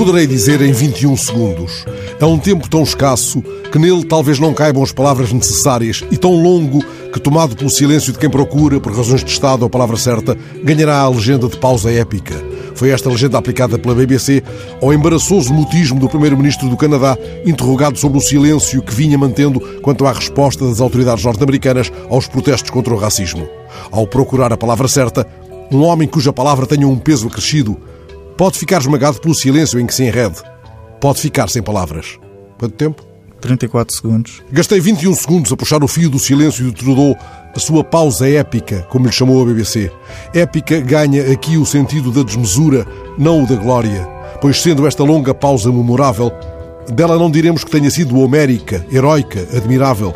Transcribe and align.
poderei 0.00 0.26
dizer 0.26 0.62
em 0.62 0.72
21 0.72 1.14
segundos. 1.14 1.84
É 2.18 2.24
um 2.24 2.38
tempo 2.38 2.70
tão 2.70 2.82
escasso 2.82 3.42
que 3.70 3.78
nele 3.78 4.02
talvez 4.02 4.38
não 4.38 4.54
caibam 4.54 4.82
as 4.82 4.92
palavras 4.92 5.30
necessárias 5.30 6.02
e 6.10 6.16
tão 6.16 6.42
longo 6.42 6.82
que, 7.12 7.20
tomado 7.20 7.54
pelo 7.54 7.68
silêncio 7.68 8.10
de 8.10 8.18
quem 8.18 8.30
procura, 8.30 8.80
por 8.80 8.96
razões 8.96 9.22
de 9.22 9.30
Estado, 9.30 9.62
a 9.62 9.68
palavra 9.68 9.98
certa, 9.98 10.34
ganhará 10.64 11.00
a 11.00 11.08
legenda 11.10 11.48
de 11.48 11.58
pausa 11.58 11.92
épica. 11.92 12.34
Foi 12.74 12.88
esta 12.88 13.10
legenda 13.10 13.36
aplicada 13.36 13.78
pela 13.78 13.94
BBC 13.94 14.42
ao 14.80 14.90
embaraçoso 14.90 15.52
mutismo 15.52 16.00
do 16.00 16.08
Primeiro-Ministro 16.08 16.70
do 16.70 16.78
Canadá, 16.78 17.14
interrogado 17.44 17.98
sobre 17.98 18.16
o 18.16 18.22
silêncio 18.22 18.80
que 18.80 18.94
vinha 18.94 19.18
mantendo 19.18 19.60
quanto 19.82 20.06
à 20.06 20.12
resposta 20.14 20.66
das 20.66 20.80
autoridades 20.80 21.26
norte-americanas 21.26 21.92
aos 22.08 22.26
protestos 22.26 22.70
contra 22.70 22.94
o 22.94 22.96
racismo. 22.96 23.46
Ao 23.90 24.06
procurar 24.06 24.50
a 24.50 24.56
palavra 24.56 24.88
certa, 24.88 25.26
um 25.70 25.82
homem 25.82 26.08
cuja 26.08 26.32
palavra 26.32 26.66
tenha 26.66 26.88
um 26.88 26.96
peso 26.96 27.28
acrescido 27.28 27.76
pode 28.40 28.58
ficar 28.58 28.80
esmagado 28.80 29.20
pelo 29.20 29.34
silêncio 29.34 29.78
em 29.78 29.84
que 29.84 29.92
se 29.92 30.02
enrede. 30.02 30.36
Pode 30.98 31.20
ficar 31.20 31.50
sem 31.50 31.62
palavras. 31.62 32.18
Quanto 32.58 32.74
tempo? 32.74 33.04
34 33.38 33.94
segundos. 33.94 34.42
Gastei 34.50 34.80
21 34.80 35.14
segundos 35.14 35.52
a 35.52 35.56
puxar 35.58 35.84
o 35.84 35.86
fio 35.86 36.08
do 36.08 36.18
silêncio 36.18 36.64
de 36.64 36.72
Trudeau, 36.72 37.14
a 37.54 37.58
sua 37.58 37.84
pausa 37.84 38.26
épica, 38.26 38.86
como 38.88 39.04
lhe 39.04 39.12
chamou 39.12 39.42
a 39.42 39.44
BBC. 39.44 39.92
Épica 40.32 40.80
ganha 40.80 41.30
aqui 41.30 41.58
o 41.58 41.66
sentido 41.66 42.10
da 42.10 42.22
desmesura, 42.22 42.86
não 43.18 43.44
o 43.44 43.46
da 43.46 43.56
glória, 43.56 44.08
pois 44.40 44.62
sendo 44.62 44.86
esta 44.86 45.04
longa 45.04 45.34
pausa 45.34 45.70
memorável, 45.70 46.32
dela 46.88 47.18
não 47.18 47.30
diremos 47.30 47.62
que 47.62 47.70
tenha 47.70 47.90
sido 47.90 48.18
homérica, 48.18 48.86
heroica, 48.90 49.46
admirável. 49.54 50.14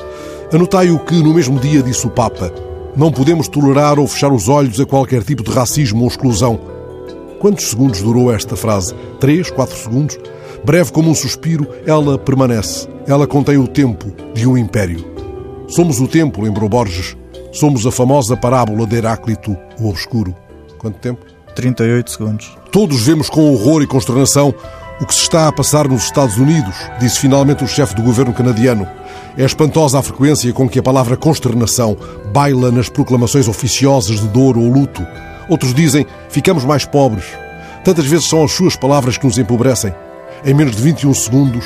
Anotai 0.50 0.90
o 0.90 0.98
que 0.98 1.22
no 1.22 1.34
mesmo 1.34 1.60
dia 1.60 1.82
disse 1.82 2.06
o 2.06 2.10
Papa. 2.10 2.50
Não 2.96 3.12
podemos 3.12 3.48
tolerar 3.48 3.98
ou 3.98 4.08
fechar 4.08 4.32
os 4.32 4.48
olhos 4.48 4.80
a 4.80 4.86
qualquer 4.86 5.22
tipo 5.22 5.42
de 5.42 5.50
racismo 5.50 6.00
ou 6.00 6.08
exclusão. 6.08 6.72
Quantos 7.44 7.68
segundos 7.68 8.00
durou 8.00 8.32
esta 8.32 8.56
frase? 8.56 8.94
Três, 9.20 9.50
quatro 9.50 9.76
segundos? 9.76 10.18
Breve 10.64 10.90
como 10.90 11.10
um 11.10 11.14
suspiro, 11.14 11.68
ela 11.84 12.16
permanece. 12.16 12.88
Ela 13.06 13.26
contém 13.26 13.58
o 13.58 13.68
tempo 13.68 14.10
de 14.32 14.48
um 14.48 14.56
império. 14.56 15.04
Somos 15.68 16.00
o 16.00 16.08
tempo, 16.08 16.40
lembrou 16.40 16.70
Borges. 16.70 17.14
Somos 17.52 17.86
a 17.86 17.92
famosa 17.92 18.34
parábola 18.34 18.86
de 18.86 18.96
Heráclito, 18.96 19.54
o 19.78 19.90
obscuro. 19.90 20.34
Quanto 20.78 20.96
tempo? 21.00 21.20
38 21.54 22.10
segundos. 22.12 22.56
Todos 22.72 23.02
vemos 23.02 23.28
com 23.28 23.52
horror 23.52 23.82
e 23.82 23.86
consternação 23.86 24.54
o 24.98 25.04
que 25.04 25.14
se 25.14 25.20
está 25.20 25.46
a 25.46 25.52
passar 25.52 25.86
nos 25.86 26.04
Estados 26.04 26.38
Unidos, 26.38 26.74
disse 26.98 27.18
finalmente 27.18 27.62
o 27.62 27.68
chefe 27.68 27.94
do 27.94 28.00
governo 28.00 28.32
canadiano. 28.32 28.88
É 29.36 29.44
espantosa 29.44 29.98
a 29.98 30.02
frequência 30.02 30.50
com 30.54 30.66
que 30.66 30.78
a 30.78 30.82
palavra 30.82 31.14
consternação 31.14 31.94
baila 32.32 32.72
nas 32.72 32.88
proclamações 32.88 33.48
oficiosas 33.48 34.18
de 34.18 34.28
dor 34.28 34.56
ou 34.56 34.66
luto. 34.66 35.06
Outros 35.48 35.74
dizem, 35.74 36.06
ficamos 36.28 36.64
mais 36.64 36.84
pobres. 36.84 37.24
Tantas 37.84 38.06
vezes 38.06 38.28
são 38.28 38.42
as 38.44 38.52
suas 38.52 38.76
palavras 38.76 39.18
que 39.18 39.26
nos 39.26 39.38
empobrecem. 39.38 39.94
Em 40.44 40.54
menos 40.54 40.76
de 40.76 40.82
21 40.82 41.12
segundos, 41.14 41.64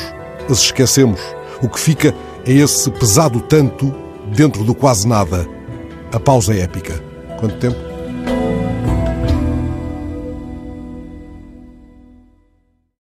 as 0.51 0.59
esquecemos. 0.59 1.21
O 1.63 1.69
que 1.69 1.79
fica 1.79 2.15
é 2.47 2.53
esse 2.53 2.91
pesado 2.91 3.41
tanto 3.41 3.95
dentro 4.35 4.65
do 4.65 4.75
quase 4.75 5.07
nada. 5.07 5.47
A 6.13 6.19
pausa 6.19 6.55
é 6.55 6.61
épica. 6.61 7.03
Quanto 7.39 7.57
tempo? 7.59 7.79